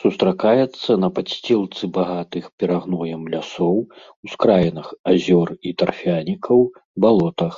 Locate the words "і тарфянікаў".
5.70-6.58